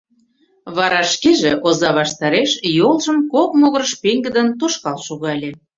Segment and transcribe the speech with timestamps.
[0.75, 5.49] Вара шкеже оза ваштареш йолжым кок могырыш пеҥгыдын тошкал шогале.